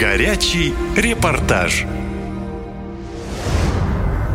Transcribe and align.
Горячий 0.00 0.72
репортаж. 0.96 1.84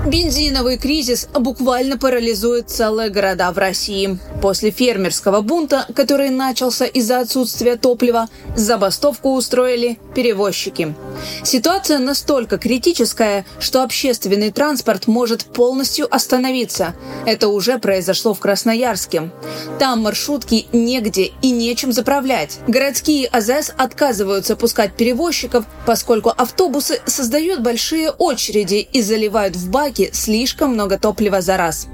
Бензиновый 0.10 0.80
кризис 0.80 1.28
буквально 1.36 1.96
парализует 1.96 2.72
целые 2.72 3.12
города 3.12 3.52
в 3.52 3.60
России. 3.60 4.18
После 4.42 4.72
фермерского 4.72 5.42
бунта, 5.42 5.86
который 5.94 6.32
начался 6.32 6.86
из-за 6.86 7.20
отсутствия 7.20 7.76
топлива, 7.76 8.28
забастовку 8.56 9.36
устроили 9.36 10.00
перевозчики. 10.16 10.96
Ситуация 11.44 12.00
настолько 12.00 12.58
критическая, 12.58 13.46
что 13.60 13.84
общественный 13.84 14.52
транспорт 14.52 15.06
может 15.06 15.44
полностью 15.46 16.08
остановиться. 16.14 16.96
Это 17.28 17.48
уже 17.50 17.78
произошло 17.78 18.34
в 18.34 18.40
Красноярске. 18.40 19.30
Там 19.78 20.02
маршрутки 20.02 20.66
негде 20.74 21.34
и 21.44 21.52
нечем 21.52 21.92
заправлять. 21.92 22.58
Городские 22.68 23.28
АЗС 23.28 23.74
отказываются 23.78 24.56
пускать 24.56 24.94
перевозчиков, 24.94 25.66
поскольку 25.86 26.30
автобусы 26.30 27.00
создают 27.06 27.60
большие 27.60 28.10
очереди 28.10 28.88
и 28.92 29.04
заливают 29.04 29.56
в 29.56 29.70
баки 29.70 29.99
баке 30.00 30.14
слишком 30.14 30.74
много 30.74 30.98
топлива 30.98 31.42
за 31.42 31.58
раз. 31.58 31.88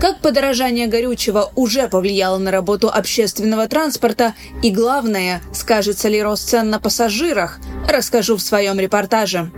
Как 0.00 0.20
подорожание 0.20 0.86
горючего 0.86 1.50
уже 1.56 1.88
повлияло 1.88 2.38
на 2.38 2.50
работу 2.50 2.88
общественного 2.88 3.66
транспорта 3.66 4.34
и, 4.62 4.70
главное, 4.70 5.42
скажется 5.52 6.08
ли 6.08 6.22
рост 6.22 6.48
цен 6.48 6.70
на 6.70 6.78
пассажирах, 6.78 7.58
расскажу 7.88 8.36
в 8.36 8.42
своем 8.42 8.78
репортаже. 8.78 9.50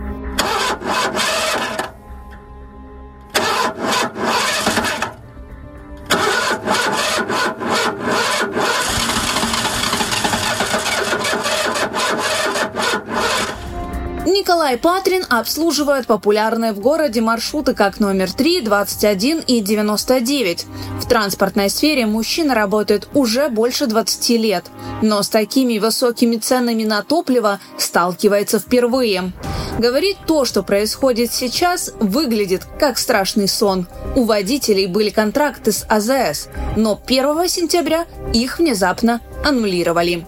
Николай 14.71 15.01
Патрин 15.01 15.25
обслуживает 15.27 16.07
популярные 16.07 16.71
в 16.71 16.79
городе 16.79 17.19
маршруты 17.19 17.73
как 17.73 17.99
номер 17.99 18.31
3, 18.31 18.61
21 18.61 19.39
и 19.45 19.59
99. 19.59 20.65
В 21.01 21.09
транспортной 21.09 21.69
сфере 21.69 22.05
мужчина 22.05 22.55
работает 22.55 23.09
уже 23.13 23.49
больше 23.49 23.85
20 23.87 24.29
лет, 24.29 24.63
но 25.01 25.23
с 25.23 25.27
такими 25.27 25.77
высокими 25.77 26.37
ценами 26.37 26.85
на 26.85 27.03
топливо 27.03 27.59
сталкивается 27.77 28.59
впервые. 28.59 29.33
Говорит, 29.77 30.15
то, 30.25 30.45
что 30.45 30.63
происходит 30.63 31.33
сейчас, 31.33 31.91
выглядит 31.99 32.61
как 32.79 32.97
страшный 32.97 33.49
сон. 33.49 33.87
У 34.15 34.23
водителей 34.23 34.85
были 34.85 35.09
контракты 35.09 35.73
с 35.73 35.85
АЗС, 35.89 36.47
но 36.77 36.97
1 37.05 37.49
сентября 37.49 38.05
их 38.33 38.59
внезапно 38.59 39.19
аннулировали. 39.43 40.25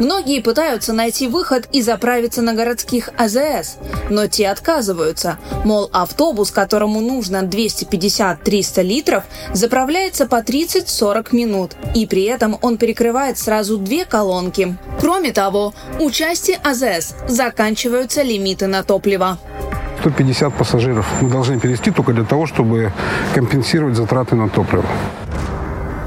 Многие 0.00 0.40
пытаются 0.40 0.92
найти 0.92 1.28
выход 1.28 1.68
и 1.70 1.80
заправиться 1.80 2.42
на 2.42 2.52
городских 2.54 3.10
АЗС, 3.16 3.78
но 4.10 4.26
те 4.26 4.48
отказываются. 4.48 5.38
Мол, 5.64 5.88
автобус, 5.92 6.50
которому 6.50 7.00
нужно 7.00 7.42
250-300 7.44 8.82
литров, 8.82 9.24
заправляется 9.52 10.26
по 10.26 10.36
30-40 10.36 11.34
минут, 11.34 11.76
и 11.94 12.06
при 12.06 12.24
этом 12.24 12.58
он 12.60 12.76
перекрывает 12.76 13.38
сразу 13.38 13.78
две 13.78 14.04
колонки. 14.04 14.76
Кроме 15.00 15.32
того, 15.32 15.74
у 16.00 16.10
части 16.10 16.58
АЗС 16.64 17.14
заканчиваются 17.28 18.22
лимиты 18.22 18.66
на 18.66 18.82
топливо. 18.82 19.38
150 20.00 20.52
пассажиров 20.54 21.06
мы 21.22 21.30
должны 21.30 21.58
перевести 21.58 21.90
только 21.90 22.12
для 22.12 22.24
того, 22.24 22.46
чтобы 22.46 22.92
компенсировать 23.34 23.96
затраты 23.96 24.34
на 24.34 24.48
топливо. 24.48 24.84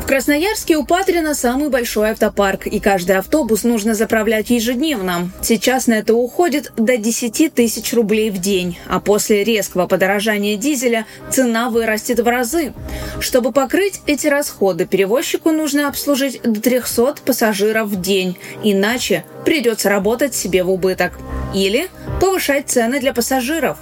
В 0.07 0.09
Красноярске 0.09 0.77
у 0.77 0.85
Патрина 0.85 1.35
самый 1.35 1.67
большой 1.67 2.11
автопарк, 2.11 2.65
и 2.65 2.79
каждый 2.79 3.17
автобус 3.17 3.65
нужно 3.65 3.93
заправлять 3.93 4.49
ежедневно. 4.49 5.31
Сейчас 5.41 5.85
на 5.85 5.95
это 5.95 6.13
уходит 6.13 6.71
до 6.77 6.95
10 6.95 7.53
тысяч 7.53 7.91
рублей 7.91 8.29
в 8.29 8.37
день, 8.37 8.79
а 8.87 9.01
после 9.01 9.43
резкого 9.43 9.85
подорожания 9.85 10.55
дизеля 10.55 11.05
цена 11.29 11.69
вырастет 11.69 12.21
в 12.21 12.27
разы. 12.29 12.73
Чтобы 13.19 13.51
покрыть 13.51 13.99
эти 14.05 14.27
расходы, 14.27 14.85
перевозчику 14.85 15.51
нужно 15.51 15.89
обслужить 15.89 16.41
до 16.41 16.61
300 16.61 17.15
пассажиров 17.25 17.89
в 17.89 17.99
день, 17.99 18.37
иначе 18.63 19.25
придется 19.43 19.89
работать 19.89 20.33
себе 20.33 20.63
в 20.63 20.71
убыток. 20.71 21.19
Или 21.53 21.89
повышать 22.21 22.69
цены 22.69 23.01
для 23.01 23.13
пассажиров. 23.13 23.77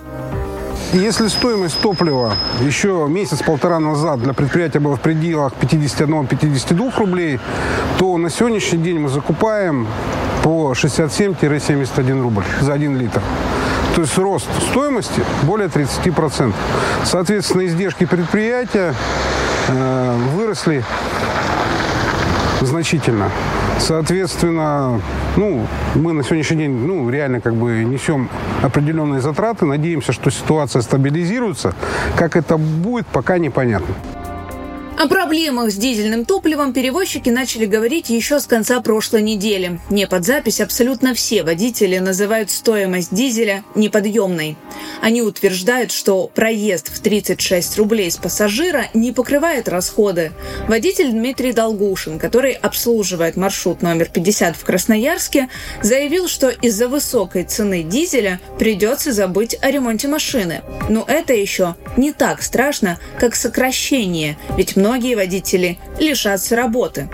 Если 0.93 1.27
стоимость 1.27 1.79
топлива 1.81 2.33
еще 2.61 3.07
месяц-полтора 3.09 3.79
назад 3.79 4.21
для 4.21 4.33
предприятия 4.33 4.79
была 4.79 4.95
в 4.95 5.01
пределах 5.01 5.53
51-52 5.59 6.97
рублей, 6.97 7.39
то 7.97 8.17
на 8.17 8.29
сегодняшний 8.29 8.79
день 8.79 8.99
мы 8.99 9.09
закупаем 9.09 9.87
по 10.43 10.71
67-71 10.73 12.21
рубль 12.21 12.45
за 12.61 12.73
1 12.73 12.97
литр. 12.97 13.21
То 13.95 14.01
есть 14.01 14.17
рост 14.17 14.47
стоимости 14.69 15.21
более 15.43 15.67
30%. 15.67 16.53
Соответственно, 17.03 17.65
издержки 17.65 18.05
предприятия 18.05 18.93
э, 19.69 20.17
выросли 20.35 20.83
значительно. 22.65 23.31
Соответственно, 23.79 25.01
ну, 25.35 25.65
мы 25.95 26.13
на 26.13 26.23
сегодняшний 26.23 26.57
день, 26.57 26.71
ну, 26.71 27.09
реально 27.09 27.41
как 27.41 27.55
бы 27.55 27.83
несем 27.83 28.29
определенные 28.61 29.21
затраты. 29.21 29.65
Надеемся, 29.65 30.11
что 30.11 30.29
ситуация 30.29 30.81
стабилизируется. 30.81 31.73
Как 32.17 32.35
это 32.35 32.57
будет, 32.57 33.07
пока 33.07 33.37
непонятно. 33.37 33.93
О 34.97 35.09
проблемах 35.09 35.71
с 35.71 35.75
дизельным 35.75 36.23
топливом 36.23 36.71
перевозчики 36.71 37.29
начали 37.29 37.65
говорить 37.65 38.09
еще 38.09 38.39
с 38.39 38.47
конца 38.47 38.79
прошлой 38.79 39.23
недели. 39.23 39.81
Не 39.89 40.07
под 40.07 40.25
запись 40.25 40.61
абсолютно 40.61 41.13
все 41.13 41.43
водители 41.43 41.97
называют 41.97 42.49
стоимость 42.49 43.13
дизеля 43.13 43.65
неподъемной. 43.75 44.55
Они 45.01 45.21
утверждают, 45.21 45.91
что 45.91 46.27
проезд 46.27 46.89
в 46.89 46.99
36 46.99 47.77
рублей 47.77 48.11
с 48.11 48.17
пассажира 48.17 48.87
не 48.93 49.11
покрывает 49.11 49.67
расходы. 49.67 50.31
Водитель 50.67 51.11
Дмитрий 51.11 51.53
Долгушин, 51.53 52.19
который 52.19 52.53
обслуживает 52.53 53.35
маршрут 53.35 53.81
номер 53.81 54.09
50 54.09 54.55
в 54.55 54.63
Красноярске, 54.63 55.49
заявил, 55.81 56.27
что 56.27 56.49
из-за 56.49 56.87
высокой 56.87 57.43
цены 57.43 57.83
дизеля 57.83 58.39
придется 58.57 59.11
забыть 59.11 59.57
о 59.61 59.69
ремонте 59.71 60.07
машины. 60.07 60.61
Но 60.89 61.05
это 61.07 61.33
еще 61.33 61.75
не 61.97 62.11
так 62.11 62.41
страшно, 62.41 62.99
как 63.19 63.35
сокращение, 63.35 64.37
ведь 64.57 64.75
многие 64.75 65.15
водители 65.15 65.77
лишатся 65.99 66.55
работы. 66.55 67.09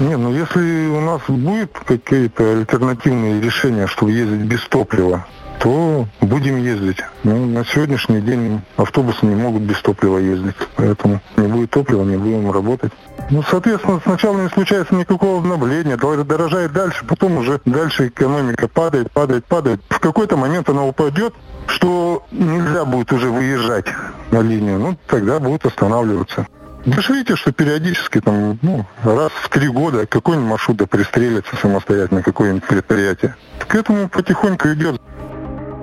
Не, 0.00 0.16
ну 0.16 0.32
если 0.32 0.86
у 0.88 1.00
нас 1.00 1.20
будет 1.28 1.78
какие-то 1.78 2.52
альтернативные 2.52 3.38
решения, 3.38 3.86
чтобы 3.86 4.12
ездить 4.12 4.46
без 4.46 4.66
топлива, 4.66 5.26
то 5.58 6.06
будем 6.22 6.56
ездить. 6.56 7.04
Ну, 7.22 7.44
на 7.44 7.66
сегодняшний 7.66 8.22
день 8.22 8.62
автобусы 8.78 9.26
не 9.26 9.34
могут 9.34 9.60
без 9.60 9.78
топлива 9.82 10.16
ездить, 10.16 10.56
поэтому 10.74 11.20
не 11.36 11.46
будет 11.48 11.70
топлива, 11.70 12.02
не 12.02 12.16
будем 12.16 12.50
работать. 12.50 12.92
Ну, 13.28 13.42
соответственно, 13.42 14.00
сначала 14.02 14.40
не 14.40 14.48
случается 14.48 14.94
никакого 14.94 15.40
обновления, 15.40 15.98
дорожает 15.98 16.72
дальше, 16.72 17.04
потом 17.04 17.36
уже 17.36 17.60
дальше 17.66 18.08
экономика 18.08 18.68
падает, 18.68 19.12
падает, 19.12 19.44
падает. 19.44 19.82
В 19.90 20.00
какой-то 20.00 20.38
момент 20.38 20.70
она 20.70 20.86
упадет, 20.86 21.34
что 21.66 22.24
нельзя 22.32 22.86
будет 22.86 23.12
уже 23.12 23.28
выезжать 23.28 23.86
на 24.30 24.40
линию, 24.40 24.78
ну, 24.78 24.96
тогда 25.06 25.38
будет 25.40 25.66
останавливаться. 25.66 26.46
Вы 26.84 27.02
же 27.02 27.12
видите, 27.12 27.36
что 27.36 27.52
периодически, 27.52 28.20
там, 28.20 28.58
ну, 28.62 28.86
раз 29.04 29.32
в 29.32 29.48
три 29.50 29.68
года 29.68 30.06
какой-нибудь 30.06 30.48
маршрут 30.48 30.78
да 30.78 30.86
пристрелится 30.86 31.56
самостоятельно, 31.56 32.22
какое-нибудь 32.22 32.64
предприятие. 32.64 33.36
К 33.58 33.74
этому 33.74 34.08
потихоньку 34.08 34.68
идет. 34.68 35.00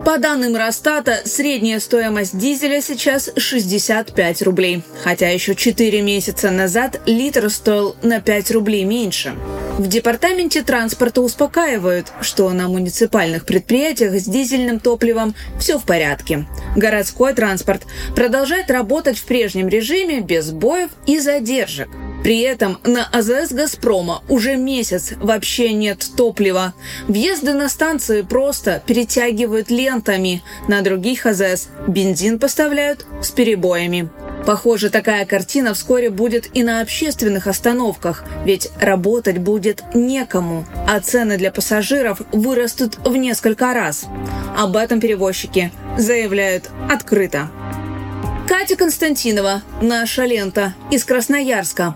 По 0.06 0.18
данным 0.18 0.56
Росстата, 0.56 1.22
средняя 1.26 1.80
стоимость 1.80 2.38
дизеля 2.38 2.82
сейчас 2.82 3.30
65 3.36 4.42
рублей, 4.44 4.84
хотя 5.04 5.30
еще 5.30 5.56
4 5.56 6.02
месяца 6.02 6.50
назад 6.50 7.02
литр 7.06 7.50
стоил 7.50 7.96
на 8.02 8.22
5 8.22 8.52
рублей 8.52 8.86
меньше. 8.86 9.34
В 9.78 9.88
департаменте 9.88 10.64
транспорта 10.64 11.22
успокаивают, 11.22 12.12
что 12.22 12.50
на 12.52 12.68
муниципальных 12.68 13.46
предприятиях 13.46 14.14
с 14.20 14.26
дизельным 14.26 14.80
топливом 14.80 15.36
все 15.60 15.78
в 15.78 15.86
порядке. 15.86 16.48
Городской 16.76 17.34
транспорт 17.34 17.84
продолжает 18.16 18.72
работать 18.72 19.18
в 19.18 19.26
прежнем 19.26 19.68
режиме 19.68 20.22
без 20.22 20.52
боев 20.52 20.90
и 21.06 21.20
задержек. 21.20 21.90
При 22.24 22.42
этом 22.42 22.80
на 22.84 23.06
АЗС 23.06 23.52
«Газпрома» 23.52 24.22
уже 24.28 24.58
месяц 24.58 25.14
вообще 25.18 25.72
нет 25.72 26.06
топлива. 26.18 26.74
Въезды 27.08 27.54
на 27.54 27.70
станции 27.70 28.22
просто 28.22 28.82
перетягивают 28.86 29.70
лентами. 29.70 30.44
На 30.68 30.82
других 30.82 31.26
АЗС 31.26 31.70
бензин 31.88 32.40
поставляют 32.40 33.06
с 33.22 33.32
перебоями. 33.32 34.10
Похоже, 34.46 34.90
такая 34.90 35.26
картина 35.26 35.74
вскоре 35.74 36.10
будет 36.10 36.56
и 36.56 36.64
на 36.64 36.82
общественных 36.82 37.48
остановках, 37.48 38.24
ведь 38.46 38.70
работать 38.80 39.40
будет 39.40 39.84
некому, 39.94 40.66
а 40.88 41.02
цены 41.02 41.38
для 41.38 41.52
пассажиров 41.52 42.22
вырастут 42.32 42.98
в 43.04 43.16
несколько 43.18 43.74
раз. 43.74 44.06
Об 44.58 44.78
этом 44.78 45.02
перевозчики 45.02 45.72
заявляют 45.98 46.70
открыто. 46.90 47.50
Катя 48.48 48.78
Константинова, 48.78 49.62
«Наша 49.82 50.24
лента» 50.24 50.74
из 50.92 51.04
Красноярска. 51.04 51.96